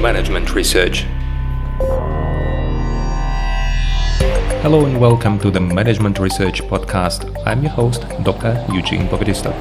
Management 0.00 0.54
Research. 0.54 1.04
Hello 4.62 4.86
and 4.86 4.98
welcome 4.98 5.38
to 5.40 5.50
the 5.50 5.60
Management 5.60 6.18
Research 6.18 6.62
Podcast. 6.62 7.30
I'm 7.44 7.62
your 7.62 7.72
host, 7.72 8.06
Dr. 8.22 8.64
Eugene 8.72 9.06
Povedistov. 9.08 9.54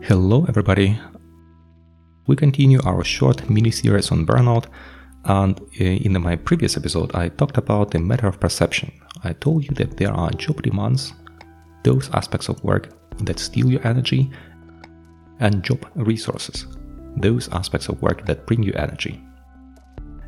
Hello, 0.00 0.46
everybody. 0.48 0.98
We 2.26 2.36
continue 2.36 2.80
our 2.86 3.04
short 3.04 3.50
mini 3.50 3.70
series 3.70 4.10
on 4.10 4.24
burnout, 4.24 4.64
and 5.24 5.60
uh, 5.60 5.84
in 5.84 6.18
my 6.22 6.36
previous 6.36 6.78
episode, 6.78 7.14
I 7.14 7.28
talked 7.28 7.58
about 7.58 7.90
the 7.90 7.98
matter 7.98 8.26
of 8.26 8.40
perception. 8.40 8.92
I 9.24 9.32
told 9.32 9.64
you 9.64 9.70
that 9.76 9.96
there 9.96 10.12
are 10.12 10.30
job 10.32 10.62
demands, 10.62 11.12
those 11.84 12.10
aspects 12.10 12.48
of 12.48 12.62
work 12.64 12.90
that 13.24 13.38
steal 13.38 13.70
your 13.70 13.86
energy, 13.86 14.30
and 15.40 15.62
job 15.62 15.86
resources, 15.94 16.66
those 17.16 17.48
aspects 17.50 17.88
of 17.88 18.00
work 18.02 18.26
that 18.26 18.46
bring 18.46 18.62
you 18.62 18.72
energy. 18.74 19.22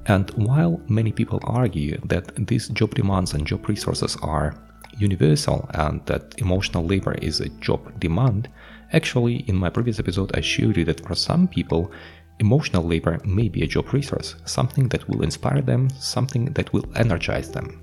And 0.07 0.31
while 0.31 0.81
many 0.89 1.13
people 1.13 1.41
argue 1.43 2.01
that 2.07 2.47
these 2.47 2.69
job 2.69 2.95
demands 2.95 3.35
and 3.35 3.47
job 3.47 3.69
resources 3.69 4.17
are 4.23 4.55
universal 4.99 5.69
and 5.75 6.05
that 6.07 6.35
emotional 6.39 6.85
labor 6.85 7.15
is 7.15 7.41
a 7.41 7.49
job 7.61 7.99
demand, 8.01 8.49
actually, 8.93 9.37
in 9.49 9.57
my 9.57 9.71
previous 9.71 9.99
episode, 9.99 10.35
I 10.37 10.41
showed 10.41 10.77
you 10.77 10.85
that 10.87 11.07
for 11.07 11.15
some 11.15 11.47
people, 11.47 11.93
emotional 12.39 12.85
labor 12.85 13.21
may 13.25 13.49
be 13.49 13.63
a 13.63 13.67
job 13.67 13.93
resource, 13.93 14.37
something 14.47 14.89
that 14.89 15.09
will 15.09 15.23
inspire 15.23 15.61
them, 15.61 15.91
something 15.91 16.47
that 16.55 16.73
will 16.73 16.85
energize 16.97 17.51
them. 17.51 17.83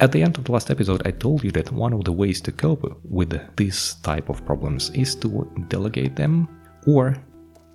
At 0.00 0.10
the 0.10 0.22
end 0.22 0.36
of 0.36 0.44
the 0.44 0.52
last 0.52 0.70
episode, 0.70 1.06
I 1.06 1.12
told 1.12 1.44
you 1.44 1.52
that 1.52 1.70
one 1.70 1.92
of 1.92 2.04
the 2.04 2.12
ways 2.12 2.40
to 2.42 2.52
cope 2.52 3.00
with 3.04 3.40
this 3.56 3.94
type 4.02 4.28
of 4.28 4.44
problems 4.44 4.90
is 4.90 5.14
to 5.16 5.48
delegate 5.68 6.16
them 6.16 6.48
or 6.86 7.16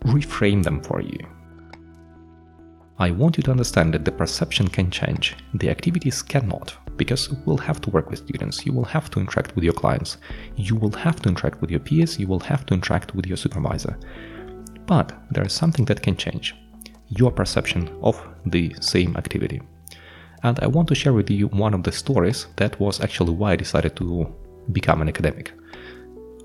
reframe 0.04 0.62
them 0.62 0.82
for 0.82 1.02
you. 1.02 1.20
I 2.98 3.12
want 3.12 3.38
you 3.38 3.44
to 3.44 3.52
understand 3.52 3.94
that 3.94 4.04
the 4.04 4.12
perception 4.12 4.68
can 4.68 4.92
change, 4.92 5.38
the 5.54 5.70
activities 5.70 6.22
cannot, 6.22 6.76
because 6.98 7.30
you 7.30 7.38
will 7.46 7.58
have 7.58 7.80
to 7.82 7.90
work 7.90 8.10
with 8.10 8.20
students, 8.20 8.66
you 8.66 8.74
will 8.74 8.84
have 8.84 9.10
to 9.12 9.22
interact 9.22 9.56
with 9.56 9.64
your 9.64 9.74
clients, 9.74 10.18
you 10.58 10.76
will 10.76 10.92
have 10.92 11.22
to 11.22 11.30
interact 11.30 11.62
with 11.62 11.72
your 11.72 11.80
peers, 11.80 12.20
you 12.20 12.28
will 12.28 12.42
have 12.42 12.66
to 12.66 12.74
interact 12.74 13.16
with 13.16 13.26
your 13.28 13.38
supervisor. 13.38 13.98
But 14.86 15.14
there 15.32 15.46
is 15.46 15.54
something 15.54 15.86
that 15.86 16.04
can 16.04 16.18
change 16.18 16.54
your 17.08 17.32
perception 17.32 17.88
of 18.02 18.22
the 18.46 18.76
same 18.82 19.16
activity. 19.16 19.62
And 20.44 20.60
I 20.62 20.68
want 20.68 20.88
to 20.90 20.96
share 20.96 21.14
with 21.14 21.30
you 21.30 21.48
one 21.48 21.74
of 21.74 21.84
the 21.84 21.92
stories 21.92 22.48
that 22.56 22.80
was 22.80 23.02
actually 23.02 23.34
why 23.34 23.54
I 23.54 23.56
decided 23.56 23.96
to 23.98 24.34
become 24.72 25.02
an 25.02 25.10
academic. 25.10 25.52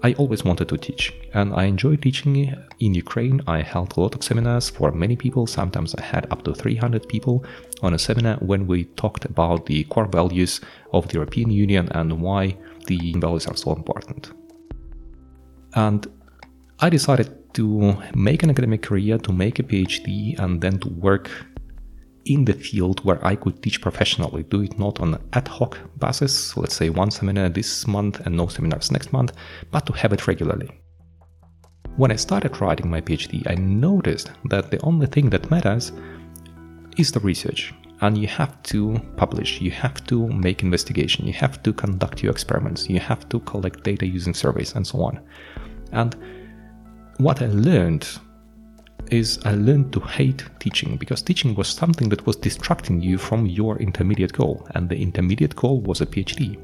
I 0.03 0.13
always 0.15 0.45
wanted 0.45 0.69
to 0.69 0.77
teach, 0.77 1.15
and 1.33 1.55
I 1.55 1.65
enjoy 1.65 1.97
teaching 1.97 2.55
in 2.79 2.95
Ukraine. 2.95 3.41
I 3.47 3.63
held 3.63 3.97
a 3.97 4.01
lot 4.01 4.15
of 4.15 4.23
seminars 4.23 4.69
for 4.69 4.93
many 4.93 5.17
people. 5.17 5.47
Sometimes 5.47 5.95
I 5.95 6.03
had 6.03 6.31
up 6.31 6.43
to 6.45 6.53
300 6.53 7.09
people 7.09 7.43
on 7.81 7.95
a 7.95 7.99
seminar 7.99 8.37
when 8.37 8.67
we 8.67 8.85
talked 8.97 9.25
about 9.25 9.65
the 9.65 9.85
core 9.85 10.07
values 10.07 10.61
of 10.93 11.09
the 11.09 11.15
European 11.15 11.51
Union 11.51 11.89
and 11.93 12.21
why 12.21 12.55
the 12.87 13.15
values 13.17 13.47
are 13.47 13.57
so 13.57 13.73
important. 13.73 14.33
And 15.75 16.07
I 16.81 16.91
decided 16.91 17.55
to 17.55 17.97
make 18.15 18.43
an 18.43 18.51
academic 18.51 18.83
career, 18.83 19.17
to 19.17 19.33
make 19.33 19.59
a 19.59 19.63
PhD, 19.63 20.39
and 20.39 20.61
then 20.61 20.81
to 20.81 20.89
work 20.89 21.31
in 22.27 22.45
the 22.45 22.53
field 22.53 23.05
where 23.05 23.25
I 23.25 23.37
could 23.37 23.63
teach 23.63 23.81
professionally, 23.81 24.45
do 24.45 24.63
it 24.63 24.79
not 24.79 25.01
on 25.01 25.21
ad 25.33 25.49
hoc 25.49 25.79
basis, 25.99 26.57
let's 26.57 26.75
say 26.75 26.89
one 26.89 27.11
seminar 27.11 27.49
this 27.49 27.87
month 27.87 28.21
and 28.21 28.37
no 28.37 28.47
seminars 28.47 28.91
next 28.91 29.13
month, 29.13 29.33
but 29.71 29.87
to 29.87 29.93
have 29.93 30.13
it 30.13 30.27
regularly. 30.27 30.71
When 31.97 32.11
I 32.11 32.17
started 32.17 32.61
writing 32.61 32.91
my 32.91 33.01
PhD, 33.01 33.49
I 33.49 33.55
noticed 33.55 34.33
that 34.47 34.71
the 34.71 34.81
only 34.83 35.07
thing 35.07 35.31
that 35.31 35.51
matters 35.51 35.93
is 36.97 37.13
the 37.13 37.21
research. 37.21 37.73
And 38.01 38.19
you 38.19 38.27
have 38.27 38.61
to 38.65 39.01
publish, 39.17 39.61
you 39.61 39.71
have 39.71 40.05
to 40.07 40.27
make 40.29 40.63
investigation, 40.63 41.27
you 41.27 41.33
have 41.35 41.63
to 41.63 41.73
conduct 41.73 42.23
your 42.23 42.33
experiments, 42.33 42.91
you 42.91 42.99
have 42.99 43.29
to 43.29 43.39
collect 43.41 43.85
data 43.85 44.07
using 44.07 44.35
surveys, 44.35 44.75
and 44.75 44.85
so 44.85 45.03
on. 45.03 45.21
And 45.93 46.17
what 47.19 47.41
I 47.41 47.47
learned 47.47 48.07
is 49.11 49.39
I 49.45 49.55
learned 49.55 49.93
to 49.93 50.01
hate 50.01 50.45
teaching 50.59 50.97
because 50.97 51.23
teaching 51.23 51.55
was 51.55 51.69
something 51.69 52.09
that 52.09 52.27
was 52.27 52.37
distracting 52.37 53.01
you 53.01 53.19
from 53.19 53.47
your 53.47 53.79
intermediate 53.79 54.33
goal, 54.33 54.67
and 54.75 54.89
the 54.89 54.97
intermediate 54.97 55.55
goal 55.57 55.81
was 55.81 56.01
a 56.01 56.07
PhD. 56.07 56.59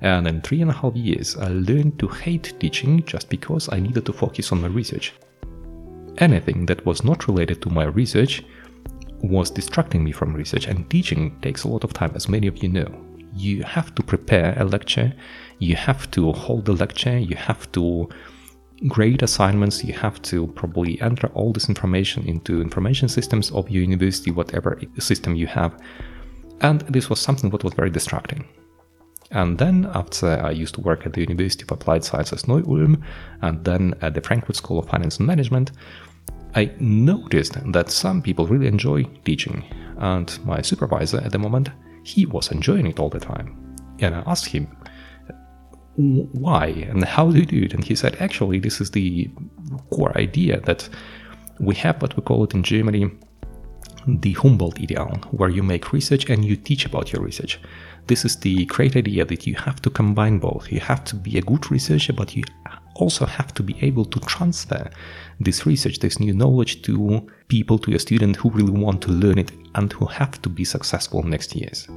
And 0.00 0.26
in 0.26 0.40
three 0.42 0.60
and 0.60 0.70
a 0.70 0.74
half 0.74 0.94
years, 0.94 1.36
I 1.36 1.48
learned 1.48 1.98
to 2.00 2.08
hate 2.08 2.54
teaching 2.60 3.04
just 3.04 3.28
because 3.28 3.68
I 3.72 3.80
needed 3.80 4.04
to 4.06 4.12
focus 4.12 4.52
on 4.52 4.60
my 4.60 4.68
research. 4.68 5.14
Anything 6.18 6.66
that 6.66 6.84
was 6.84 7.04
not 7.04 7.28
related 7.28 7.62
to 7.62 7.70
my 7.70 7.84
research 7.84 8.42
was 9.20 9.50
distracting 9.50 10.04
me 10.04 10.12
from 10.12 10.34
research, 10.34 10.66
and 10.66 10.88
teaching 10.90 11.38
takes 11.40 11.64
a 11.64 11.68
lot 11.68 11.84
of 11.84 11.92
time, 11.92 12.12
as 12.14 12.28
many 12.28 12.46
of 12.46 12.62
you 12.62 12.68
know. 12.68 13.02
You 13.34 13.62
have 13.64 13.94
to 13.94 14.02
prepare 14.02 14.54
a 14.58 14.64
lecture, 14.64 15.12
you 15.58 15.76
have 15.76 16.10
to 16.12 16.32
hold 16.32 16.64
the 16.64 16.72
lecture, 16.72 17.18
you 17.18 17.36
have 17.36 17.70
to 17.72 18.08
grade 18.88 19.22
assignments, 19.22 19.84
you 19.84 19.94
have 19.94 20.20
to 20.22 20.46
probably 20.48 21.00
enter 21.00 21.28
all 21.28 21.52
this 21.52 21.68
information 21.68 22.24
into 22.26 22.60
information 22.60 23.08
systems 23.08 23.50
of 23.50 23.70
your 23.70 23.82
university, 23.82 24.30
whatever 24.30 24.80
system 24.98 25.34
you 25.34 25.46
have. 25.46 25.80
And 26.60 26.80
this 26.82 27.10
was 27.10 27.20
something 27.20 27.50
that 27.50 27.64
was 27.64 27.74
very 27.74 27.90
distracting. 27.90 28.46
And 29.32 29.58
then, 29.58 29.90
after 29.92 30.40
I 30.40 30.52
used 30.52 30.74
to 30.76 30.80
work 30.80 31.04
at 31.04 31.12
the 31.12 31.20
University 31.20 31.64
of 31.64 31.72
Applied 31.72 32.04
Sciences 32.04 32.46
Neu-Ulm 32.46 33.02
and 33.42 33.64
then 33.64 33.94
at 34.00 34.14
the 34.14 34.20
Frankfurt 34.20 34.56
School 34.56 34.78
of 34.78 34.88
Finance 34.88 35.18
and 35.18 35.26
Management, 35.26 35.72
I 36.54 36.70
noticed 36.78 37.58
that 37.72 37.90
some 37.90 38.22
people 38.22 38.46
really 38.46 38.68
enjoy 38.68 39.04
teaching. 39.24 39.64
And 39.98 40.38
my 40.46 40.62
supervisor 40.62 41.18
at 41.18 41.32
the 41.32 41.38
moment, 41.38 41.70
he 42.04 42.24
was 42.24 42.52
enjoying 42.52 42.86
it 42.86 43.00
all 43.00 43.10
the 43.10 43.18
time. 43.18 43.76
And 43.98 44.14
I 44.14 44.22
asked 44.26 44.46
him, 44.46 44.68
why 45.96 46.66
and 46.66 47.04
how 47.04 47.30
do 47.30 47.38
you 47.38 47.46
do 47.46 47.62
it? 47.62 47.74
And 47.74 47.84
he 47.84 47.94
said, 47.94 48.16
actually, 48.20 48.58
this 48.58 48.80
is 48.80 48.90
the 48.90 49.30
core 49.90 50.16
idea 50.16 50.60
that 50.60 50.88
we 51.58 51.74
have 51.76 52.02
what 52.02 52.16
we 52.16 52.22
call 52.22 52.44
it 52.44 52.54
in 52.54 52.62
Germany 52.62 53.10
the 54.06 54.32
Humboldt 54.34 54.80
ideal, 54.80 55.08
where 55.32 55.48
you 55.48 55.62
make 55.62 55.92
research 55.92 56.30
and 56.30 56.44
you 56.44 56.56
teach 56.56 56.86
about 56.86 57.12
your 57.12 57.22
research. 57.22 57.58
This 58.06 58.24
is 58.24 58.36
the 58.36 58.64
great 58.66 58.94
idea 58.94 59.24
that 59.24 59.46
you 59.46 59.56
have 59.56 59.82
to 59.82 59.90
combine 59.90 60.38
both. 60.38 60.70
You 60.70 60.78
have 60.80 61.04
to 61.06 61.16
be 61.16 61.38
a 61.38 61.42
good 61.42 61.70
researcher, 61.72 62.12
but 62.12 62.36
you 62.36 62.44
also 62.94 63.26
have 63.26 63.52
to 63.54 63.64
be 63.64 63.76
able 63.82 64.04
to 64.04 64.20
transfer 64.20 64.88
this 65.40 65.66
research, 65.66 65.98
this 65.98 66.20
new 66.20 66.32
knowledge 66.32 66.82
to 66.82 67.26
people, 67.48 67.78
to 67.80 67.90
your 67.90 67.98
student 67.98 68.36
who 68.36 68.50
really 68.50 68.70
want 68.70 69.02
to 69.02 69.10
learn 69.10 69.38
it 69.38 69.50
and 69.74 69.92
who 69.92 70.06
have 70.06 70.40
to 70.42 70.48
be 70.48 70.64
successful 70.64 71.22
next 71.24 71.56
years. 71.56 71.88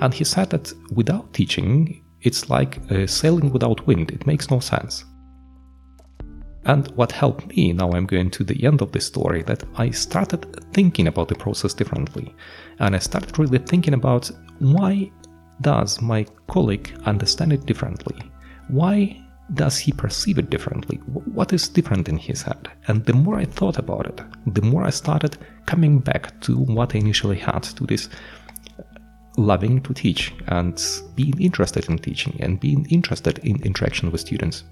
And 0.00 0.14
he 0.14 0.24
said 0.24 0.50
that 0.50 0.72
without 0.90 1.34
teaching, 1.34 2.02
it's 2.22 2.48
like 2.48 2.78
uh, 2.90 3.06
sailing 3.06 3.52
without 3.52 3.86
wind, 3.86 4.10
it 4.10 4.26
makes 4.26 4.50
no 4.50 4.60
sense. 4.60 5.04
And 6.64 6.86
what 6.92 7.10
helped 7.10 7.48
me, 7.48 7.72
now 7.72 7.90
I'm 7.90 8.06
going 8.06 8.30
to 8.30 8.44
the 8.44 8.64
end 8.64 8.82
of 8.82 8.92
the 8.92 9.00
story, 9.00 9.42
that 9.42 9.64
I 9.76 9.90
started 9.90 10.46
thinking 10.72 11.08
about 11.08 11.28
the 11.28 11.34
process 11.34 11.74
differently. 11.74 12.34
And 12.78 12.94
I 12.94 13.00
started 13.00 13.36
really 13.38 13.58
thinking 13.58 13.94
about 13.94 14.30
why 14.60 15.10
does 15.60 16.00
my 16.00 16.24
colleague 16.48 16.92
understand 17.04 17.52
it 17.52 17.66
differently? 17.66 18.16
Why 18.68 19.20
does 19.54 19.76
he 19.76 19.92
perceive 19.92 20.38
it 20.38 20.50
differently? 20.50 20.96
What 20.98 21.52
is 21.52 21.68
different 21.68 22.08
in 22.08 22.16
his 22.16 22.42
head? 22.42 22.68
And 22.86 23.04
the 23.04 23.12
more 23.12 23.38
I 23.38 23.44
thought 23.44 23.78
about 23.78 24.06
it, 24.06 24.20
the 24.46 24.62
more 24.62 24.84
I 24.84 24.90
started 24.90 25.36
coming 25.66 25.98
back 25.98 26.40
to 26.42 26.56
what 26.56 26.94
I 26.94 26.98
initially 26.98 27.38
had, 27.38 27.64
to 27.64 27.84
this 27.84 28.08
loving 29.36 29.80
to 29.82 29.94
teach 29.94 30.32
and 30.48 30.82
being 31.14 31.40
interested 31.40 31.88
in 31.88 31.98
teaching 31.98 32.36
and 32.40 32.60
being 32.60 32.86
interested 32.90 33.38
in 33.38 33.62
interaction 33.62 34.10
with 34.10 34.20
students. 34.20 34.64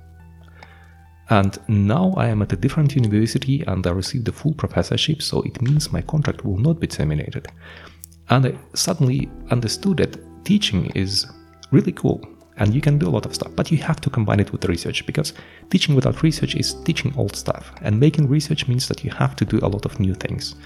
And 1.30 1.56
now 1.68 2.12
I 2.16 2.26
am 2.26 2.42
at 2.42 2.52
a 2.52 2.56
different 2.56 2.96
university 2.96 3.62
and 3.66 3.86
I 3.86 3.90
received 3.90 4.24
the 4.24 4.32
full 4.32 4.52
professorship, 4.52 5.22
so 5.22 5.42
it 5.42 5.62
means 5.62 5.92
my 5.92 6.02
contract 6.02 6.44
will 6.44 6.58
not 6.58 6.80
be 6.80 6.88
terminated. 6.88 7.46
And 8.28 8.46
I 8.46 8.58
suddenly 8.74 9.30
understood 9.50 9.98
that 9.98 10.44
teaching 10.44 10.86
is 10.94 11.26
really 11.70 11.92
cool 11.92 12.20
and 12.56 12.74
you 12.74 12.80
can 12.80 12.98
do 12.98 13.08
a 13.08 13.10
lot 13.10 13.26
of 13.26 13.34
stuff, 13.34 13.52
but 13.56 13.70
you 13.70 13.78
have 13.78 14.00
to 14.02 14.10
combine 14.10 14.40
it 14.40 14.52
with 14.52 14.66
research 14.66 15.06
because 15.06 15.32
teaching 15.70 15.94
without 15.94 16.22
research 16.22 16.54
is 16.54 16.74
teaching 16.84 17.14
old 17.16 17.34
stuff, 17.34 17.72
and 17.80 17.98
making 17.98 18.28
research 18.28 18.68
means 18.68 18.86
that 18.86 19.02
you 19.02 19.10
have 19.10 19.34
to 19.36 19.46
do 19.46 19.58
a 19.62 19.68
lot 19.68 19.86
of 19.86 19.98
new 19.98 20.14
things. 20.14 20.56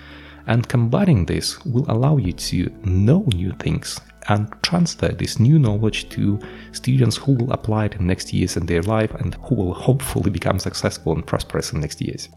And 0.46 0.69
combining 0.69 1.25
this 1.25 1.64
will 1.64 1.91
allow 1.91 2.19
you 2.19 2.32
to 2.32 2.70
know 2.85 3.25
new 3.35 3.52
things 3.52 4.00
and 4.29 4.50
transfer 4.62 5.08
this 5.08 5.38
new 5.38 5.58
knowledge 5.58 6.08
to 6.11 6.38
students 6.73 7.17
who 7.17 7.32
will 7.32 7.52
apply 7.52 7.87
it 7.87 7.94
in 7.94 8.06
next 8.06 8.32
years 8.32 8.56
in 8.56 8.67
their 8.67 8.82
life 8.82 9.14
and 9.14 9.35
who 9.37 9.55
will 9.55 9.75
hopefully 9.75 10.31
become 10.31 10.58
successful 10.58 11.14
and 11.14 11.26
prosperous 11.26 11.73
in 11.73 11.81
next 11.81 12.00
years. 12.00 12.29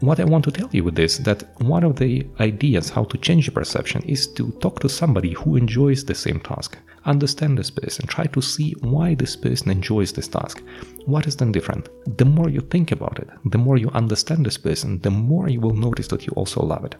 What 0.00 0.20
I 0.20 0.24
want 0.24 0.44
to 0.44 0.50
tell 0.50 0.68
you 0.72 0.84
with 0.84 0.94
this 0.94 1.18
that 1.18 1.44
one 1.62 1.82
of 1.82 1.96
the 1.96 2.26
ideas 2.38 2.90
how 2.90 3.04
to 3.04 3.16
change 3.18 3.46
your 3.46 3.54
perception 3.54 4.02
is 4.02 4.26
to 4.34 4.50
talk 4.60 4.80
to 4.80 4.88
somebody 4.88 5.32
who 5.32 5.56
enjoys 5.56 6.04
the 6.04 6.14
same 6.14 6.40
task. 6.40 6.78
Understand 7.06 7.58
this 7.58 7.70
person, 7.70 8.06
try 8.06 8.24
to 8.26 8.42
see 8.42 8.74
why 8.80 9.14
this 9.14 9.36
person 9.36 9.70
enjoys 9.70 10.12
this 10.12 10.28
task. 10.28 10.62
What 11.06 11.26
is 11.26 11.36
then 11.36 11.52
different? 11.52 11.88
The 12.18 12.24
more 12.24 12.48
you 12.48 12.60
think 12.60 12.92
about 12.92 13.18
it, 13.18 13.28
the 13.46 13.58
more 13.58 13.76
you 13.76 13.90
understand 13.90 14.44
this 14.44 14.58
person, 14.58 15.00
the 15.00 15.10
more 15.10 15.48
you 15.48 15.60
will 15.60 15.74
notice 15.74 16.08
that 16.08 16.26
you 16.26 16.32
also 16.34 16.62
love 16.62 16.84
it. 16.84 16.96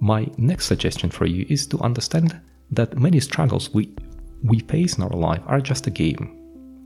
My 0.00 0.28
next 0.36 0.66
suggestion 0.66 1.10
for 1.10 1.26
you 1.26 1.44
is 1.48 1.66
to 1.68 1.78
understand 1.80 2.40
that 2.70 2.98
many 2.98 3.20
struggles 3.20 3.72
we, 3.74 3.94
we 4.42 4.60
face 4.60 4.96
in 4.96 5.04
our 5.04 5.10
life 5.10 5.42
are 5.46 5.60
just 5.60 5.86
a 5.86 5.90
game. 5.90 6.34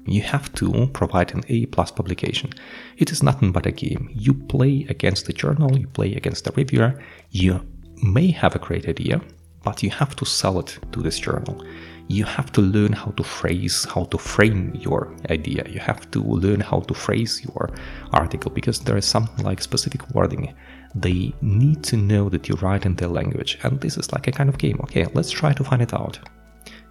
You 0.07 0.23
have 0.23 0.53
to 0.55 0.89
provide 0.95 1.33
an 1.33 1.43
A 1.49 1.67
plus 1.67 1.91
publication. 1.91 2.51
It 2.97 3.13
is 3.13 3.23
nothing 3.23 3.53
but 3.53 3.67
a 3.67 3.71
game. 3.71 4.11
You 4.13 4.35
play 4.35 4.87
against 4.89 5.27
the 5.27 5.33
journal, 5.33 5.79
you 5.79 5.87
play 5.87 6.15
against 6.15 6.45
the 6.45 6.53
reviewer, 6.53 7.01
you 7.31 7.61
may 8.03 8.31
have 8.33 8.57
a 8.57 8.59
great 8.59 8.89
idea, 8.89 9.21
but 9.63 9.83
you 9.83 9.91
have 9.91 10.17
to 10.17 10.25
sell 10.25 10.59
it 10.59 10.79
to 10.93 11.03
this 11.03 11.19
journal. 11.19 11.65
You 12.09 12.25
have 12.25 12.53
to 12.53 12.61
learn 12.61 12.93
how 12.93 13.13
to 13.13 13.23
phrase, 13.23 13.85
how 13.85 14.05
to 14.05 14.19
frame 14.19 14.75
your 14.75 15.15
idea. 15.31 15.65
You 15.69 15.81
have 15.81 16.11
to 16.11 16.23
learn 16.23 16.61
how 16.61 16.81
to 16.81 16.95
phrase 16.95 17.43
your 17.45 17.71
article 18.13 18.51
because 18.51 18.81
there 18.81 18.97
is 18.97 19.07
something 19.07 19.45
like 19.45 19.63
specific 19.63 20.09
wording. 20.15 20.55
They 20.95 21.33
need 21.41 21.83
to 21.85 21.97
know 21.97 22.29
that 22.29 22.49
you 22.49 22.57
write 22.57 22.85
in 22.85 22.97
their 22.97 23.09
language, 23.09 23.59
and 23.63 23.81
this 23.81 23.97
is 23.97 24.13
like 24.13 24.27
a 24.29 24.33
kind 24.33 24.49
of 24.49 24.59
game. 24.59 24.79
Okay, 24.83 25.07
let's 25.15 25.31
try 25.31 25.53
to 25.55 25.65
find 25.65 25.81
it 25.81 25.95
out. 25.95 26.19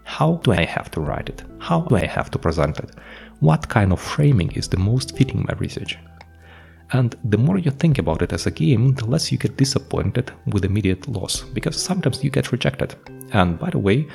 How 0.04 0.36
do 0.44 0.52
I 0.52 0.66
have 0.66 0.90
to 0.92 1.02
write 1.02 1.30
it? 1.30 1.44
How 1.60 1.82
do 1.82 1.96
I 1.96 2.06
have 2.06 2.32
to 2.32 2.40
present 2.40 2.80
it? 2.80 2.92
What 3.40 3.70
kind 3.70 3.92
of 3.92 4.02
framing 4.02 4.52
is 4.54 4.68
the 4.68 4.78
most 4.78 5.16
fitting 5.16 5.46
my 5.48 5.54
research? 5.58 5.98
And 6.94 7.16
the 7.24 7.38
more 7.38 7.58
you 7.58 7.72
think 7.72 8.00
about 8.00 8.22
it 8.22 8.34
as 8.34 8.48
a 8.48 8.52
game, 8.52 8.94
the 8.96 9.06
less 9.06 9.32
you 9.32 9.38
get 9.38 9.56
disappointed 9.56 10.32
with 10.48 10.66
immediate 10.66 11.08
loss, 11.08 11.42
because 11.42 11.82
sometimes 11.82 12.24
you 12.24 12.30
get 12.30 12.52
rejected. 12.52 12.96
And 13.32 13.58
by 13.58 13.70
the 13.70 13.80
way, 13.80 14.08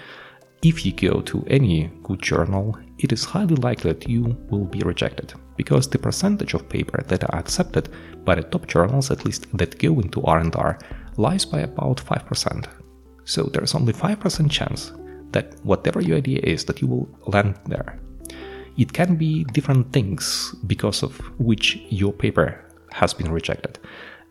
if 0.63 0.85
you 0.85 0.93
go 0.93 1.21
to 1.23 1.45
any 1.49 1.91
good 2.03 2.21
journal, 2.21 2.77
it 2.99 3.13
is 3.13 3.25
highly 3.25 3.57
likely 3.57 3.93
that 3.93 4.09
you 4.09 4.37
will 4.51 4.67
be 4.67 4.81
rejected, 4.81 5.33
because 5.57 5.89
the 5.89 5.99
percentage 5.99 6.55
of 6.55 6.69
paper 6.69 7.03
that 7.09 7.25
are 7.25 7.39
accepted 7.39 7.89
by 8.25 8.35
the 8.35 8.43
top 8.43 8.67
journals, 8.67 9.11
at 9.11 9.25
least 9.25 9.47
that 9.57 9.79
go 9.79 9.99
into 10.01 10.23
R&R, 10.23 10.79
lies 11.17 11.47
by 11.47 11.61
about 11.61 11.97
5%. 11.97 12.67
So 13.25 13.45
there 13.45 13.65
is 13.65 13.75
only 13.75 13.93
5% 13.95 14.51
chance 14.51 14.93
that 15.31 15.55
whatever 15.63 16.01
your 16.03 16.19
idea 16.19 16.41
is, 16.43 16.65
that 16.67 16.83
you 16.83 16.89
will 16.89 17.09
land 17.27 17.59
there. 17.67 18.01
It 18.77 18.93
can 18.93 19.17
be 19.17 19.45
different 19.45 19.93
things 19.93 20.55
because 20.67 21.03
of 21.03 21.17
which 21.39 21.79
your 21.89 22.13
paper 22.13 22.66
has 22.97 23.15
been 23.15 23.31
rejected. 23.31 23.79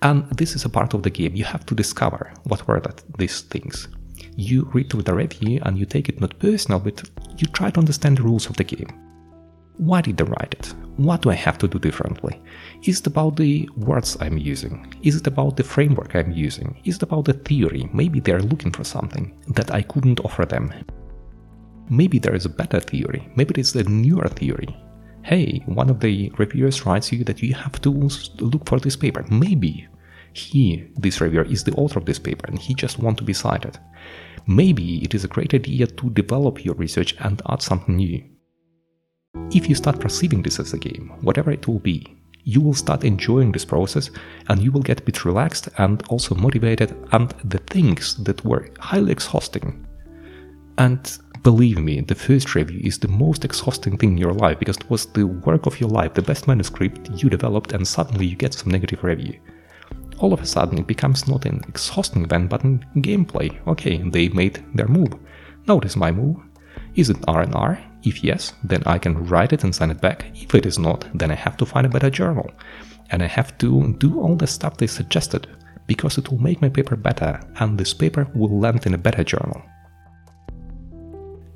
And 0.01 0.29
this 0.31 0.55
is 0.55 0.65
a 0.65 0.69
part 0.69 0.93
of 0.93 1.03
the 1.03 1.09
game. 1.09 1.35
You 1.35 1.45
have 1.45 1.65
to 1.67 1.75
discover 1.75 2.33
what 2.43 2.67
were 2.67 2.79
that, 2.81 3.01
these 3.17 3.41
things. 3.41 3.87
You 4.35 4.69
read 4.73 4.89
through 4.89 5.03
the 5.03 5.15
review 5.15 5.61
and 5.63 5.77
you 5.77 5.85
take 5.85 6.09
it 6.09 6.19
not 6.19 6.39
personal, 6.39 6.79
but 6.79 7.03
you 7.37 7.47
try 7.47 7.69
to 7.71 7.79
understand 7.79 8.17
the 8.17 8.23
rules 8.23 8.47
of 8.49 8.57
the 8.57 8.63
game. 8.63 8.89
Why 9.77 10.01
did 10.01 10.17
they 10.17 10.23
write 10.23 10.55
it? 10.59 10.73
What 10.97 11.21
do 11.21 11.29
I 11.29 11.35
have 11.35 11.57
to 11.59 11.67
do 11.67 11.79
differently? 11.79 12.41
Is 12.83 12.99
it 12.99 13.07
about 13.07 13.35
the 13.35 13.69
words 13.75 14.17
I'm 14.19 14.37
using? 14.37 14.93
Is 15.03 15.15
it 15.15 15.27
about 15.27 15.57
the 15.57 15.63
framework 15.63 16.15
I'm 16.15 16.31
using? 16.31 16.81
Is 16.85 16.95
it 16.97 17.03
about 17.03 17.25
the 17.25 17.33
theory? 17.33 17.89
Maybe 17.93 18.19
they're 18.19 18.41
looking 18.41 18.71
for 18.71 18.83
something 18.83 19.37
that 19.49 19.71
I 19.71 19.81
couldn't 19.81 20.21
offer 20.21 20.45
them. 20.45 20.73
Maybe 21.89 22.19
there 22.19 22.35
is 22.35 22.45
a 22.45 22.57
better 22.61 22.79
theory. 22.79 23.29
Maybe 23.35 23.51
it 23.51 23.59
is 23.59 23.75
a 23.75 23.83
newer 23.83 24.27
theory 24.27 24.75
hey, 25.25 25.63
one 25.65 25.89
of 25.89 26.01
the 26.01 26.31
reviewers 26.37 26.85
writes 26.85 27.11
you 27.11 27.23
that 27.23 27.41
you 27.41 27.55
have 27.55 27.81
to 27.81 27.89
look 27.89 28.69
for 28.69 28.79
this 28.79 28.95
paper. 28.95 29.25
Maybe 29.31 29.87
he, 30.33 30.87
this 30.95 31.19
reviewer, 31.19 31.45
is 31.45 31.63
the 31.63 31.73
author 31.73 31.97
of 31.97 32.05
this 32.05 32.19
paper 32.19 32.45
and 32.47 32.59
he 32.59 32.75
just 32.75 32.99
wants 32.99 33.17
to 33.17 33.23
be 33.23 33.33
cited. 33.33 33.79
Maybe 34.45 35.03
it 35.03 35.15
is 35.15 35.23
a 35.23 35.27
great 35.27 35.55
idea 35.55 35.87
to 35.87 36.09
develop 36.11 36.63
your 36.63 36.75
research 36.75 37.15
and 37.19 37.41
add 37.49 37.63
something 37.63 37.95
new. 37.95 38.23
If 39.51 39.67
you 39.67 39.73
start 39.73 39.99
perceiving 39.99 40.43
this 40.43 40.59
as 40.59 40.73
a 40.73 40.77
game, 40.77 41.11
whatever 41.21 41.49
it 41.49 41.67
will 41.67 41.79
be, 41.79 42.15
you 42.43 42.61
will 42.61 42.75
start 42.75 43.03
enjoying 43.03 43.51
this 43.51 43.65
process 43.65 44.11
and 44.49 44.61
you 44.61 44.71
will 44.71 44.83
get 44.83 44.99
a 44.99 45.03
bit 45.03 45.25
relaxed 45.25 45.69
and 45.79 46.03
also 46.09 46.35
motivated 46.35 46.95
and 47.13 47.31
the 47.43 47.57
things 47.57 48.23
that 48.23 48.45
were 48.45 48.69
highly 48.79 49.11
exhausting 49.11 49.87
and 50.77 51.19
Believe 51.45 51.77
me, 51.77 52.01
the 52.01 52.15
first 52.15 52.55
review 52.55 52.81
is 52.83 52.97
the 52.97 53.07
most 53.07 53.45
exhausting 53.45 53.97
thing 53.97 54.13
in 54.13 54.17
your 54.17 54.33
life 54.33 54.57
because 54.57 54.77
it 54.77 54.89
was 54.89 55.05
the 55.05 55.27
work 55.27 55.67
of 55.67 55.79
your 55.79 55.91
life, 55.91 56.15
the 56.15 56.23
best 56.23 56.47
manuscript 56.47 57.11
you 57.21 57.29
developed, 57.29 57.71
and 57.71 57.87
suddenly 57.87 58.25
you 58.25 58.35
get 58.35 58.55
some 58.55 58.71
negative 58.71 59.03
review. 59.03 59.39
All 60.17 60.33
of 60.33 60.41
a 60.41 60.45
sudden, 60.47 60.79
it 60.79 60.87
becomes 60.87 61.27
not 61.27 61.45
an 61.45 61.63
exhausting 61.67 62.23
event 62.23 62.49
but 62.49 62.63
in 62.63 62.83
gameplay. 62.95 63.55
Okay, 63.67 63.97
they 64.09 64.27
made 64.29 64.65
their 64.73 64.87
move. 64.87 65.13
Notice 65.67 65.95
my 65.95 66.11
move. 66.11 66.37
Is 66.95 67.11
it 67.11 67.23
R&R? 67.27 67.79
If 68.01 68.23
yes, 68.23 68.53
then 68.63 68.81
I 68.87 68.97
can 68.97 69.27
write 69.27 69.53
it 69.53 69.63
and 69.63 69.75
send 69.75 69.91
it 69.91 70.01
back. 70.01 70.25
If 70.33 70.55
it 70.55 70.65
is 70.65 70.79
not, 70.79 71.05
then 71.13 71.29
I 71.29 71.35
have 71.35 71.57
to 71.57 71.65
find 71.67 71.85
a 71.85 71.89
better 71.89 72.09
journal. 72.09 72.49
And 73.11 73.21
I 73.21 73.27
have 73.27 73.55
to 73.59 73.93
do 73.99 74.19
all 74.19 74.35
the 74.35 74.47
stuff 74.47 74.77
they 74.77 74.87
suggested, 74.87 75.45
because 75.85 76.17
it 76.17 76.31
will 76.31 76.41
make 76.41 76.63
my 76.63 76.69
paper 76.69 76.95
better, 76.95 77.39
and 77.59 77.77
this 77.77 77.93
paper 77.93 78.27
will 78.33 78.59
land 78.59 78.87
in 78.87 78.95
a 78.95 78.97
better 78.97 79.23
journal. 79.23 79.61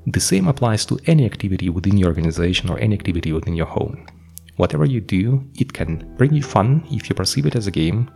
The 0.06 0.20
same 0.20 0.48
applies 0.48 0.86
to 0.86 0.98
any 1.06 1.24
activity 1.24 1.68
within 1.68 1.96
your 1.98 2.08
organization 2.08 2.70
or 2.70 2.78
any 2.78 2.94
activity 2.94 3.32
within 3.32 3.54
your 3.54 3.66
home. 3.66 4.06
Whatever 4.56 4.84
you 4.84 5.00
do, 5.00 5.44
it 5.54 5.72
can 5.72 6.14
bring 6.16 6.34
you 6.34 6.42
fun 6.42 6.84
if 6.90 7.08
you 7.08 7.14
perceive 7.14 7.46
it 7.46 7.56
as 7.56 7.66
a 7.66 7.70
game. 7.70 8.10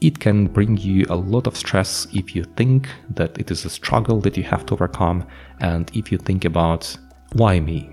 It 0.00 0.18
can 0.18 0.46
bring 0.46 0.76
you 0.76 1.06
a 1.08 1.16
lot 1.16 1.46
of 1.46 1.56
stress 1.56 2.06
if 2.12 2.34
you 2.36 2.44
think 2.56 2.88
that 3.10 3.38
it 3.38 3.50
is 3.50 3.64
a 3.64 3.70
struggle 3.70 4.20
that 4.20 4.36
you 4.36 4.42
have 4.42 4.66
to 4.66 4.74
overcome 4.74 5.26
and 5.60 5.90
if 5.94 6.12
you 6.12 6.18
think 6.18 6.44
about 6.44 6.96
why 7.32 7.60
me? 7.60 7.90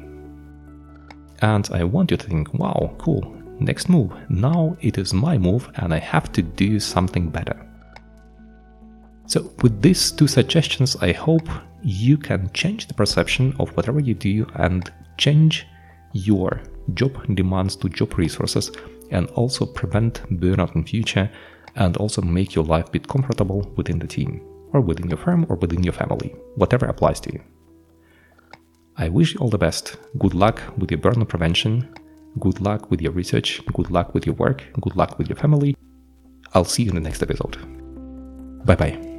And 1.42 1.68
I 1.74 1.84
want 1.84 2.12
you 2.12 2.18
to 2.18 2.28
think, 2.28 2.54
wow, 2.54 2.96
cool, 2.98 3.36
next 3.60 3.90
move. 3.90 4.12
Now 4.30 4.78
it 4.82 4.98
is 4.98 5.14
my 5.14 5.38
move 5.38 5.70
and 5.76 5.94
I 5.94 6.00
have 6.00 6.32
to 6.34 6.42
do 6.42 6.80
something 6.80 7.30
better. 7.30 7.68
So, 9.26 9.52
with 9.62 9.82
these 9.82 10.12
two 10.12 10.28
suggestions, 10.28 10.98
I 10.98 11.14
hope 11.14 11.48
you 11.84 12.18
can 12.18 12.50
change 12.54 12.88
the 12.88 12.94
perception 12.94 13.56
of 13.60 13.76
whatever 13.76 14.00
you 14.00 14.14
do 14.14 14.46
and 14.56 14.92
change 15.18 15.68
your 16.14 16.62
job 16.94 17.36
demands 17.36 17.76
to 17.78 17.90
job 17.90 18.18
resources 18.18 18.72
and 19.12 19.28
also 19.32 19.66
prevent 19.66 20.24
burnout 20.40 20.76
in 20.76 20.84
future 20.84 21.30
and 21.76 21.98
also 21.98 22.22
make 22.22 22.56
your 22.56 22.66
life 22.66 22.92
bit 22.92 23.08
comfortable 23.08 23.72
within 23.76 24.00
the 24.00 24.08
team 24.08 24.42
or 24.74 24.82
within 24.82 25.10
your 25.10 25.18
firm 25.18 25.46
or 25.50 25.56
within 25.58 25.84
your 25.84 25.94
family, 25.94 26.34
whatever 26.56 26.86
applies 26.86 27.20
to 27.22 27.34
you. 27.34 27.42
I 28.98 29.10
wish 29.10 29.34
you 29.34 29.40
all 29.40 29.50
the 29.50 29.58
best. 29.58 29.98
Good 30.20 30.34
luck 30.34 30.62
with 30.78 30.92
your 30.92 31.00
burnout 31.00 31.30
prevention. 31.30 31.94
Good 32.40 32.62
luck 32.62 32.90
with 32.92 33.02
your 33.02 33.12
research. 33.12 33.66
Good 33.74 33.92
luck 33.92 34.14
with 34.14 34.26
your 34.26 34.36
work. 34.36 34.64
Good 34.80 34.96
luck 34.96 35.18
with 35.18 35.30
your 35.30 35.38
family. 35.38 35.76
I'll 36.54 36.66
see 36.66 36.84
you 36.84 36.90
in 36.90 36.96
the 36.96 37.02
next 37.02 37.22
episode. 37.22 37.58
Bye 38.66 38.76
bye. 38.76 39.11